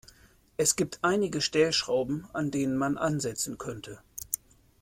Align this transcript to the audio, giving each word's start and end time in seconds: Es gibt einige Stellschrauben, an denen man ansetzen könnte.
Es 0.57 0.75
gibt 0.75 0.97
einige 1.03 1.41
Stellschrauben, 1.41 2.25
an 2.33 2.49
denen 2.49 2.75
man 2.75 2.97
ansetzen 2.97 3.59
könnte. 3.59 3.99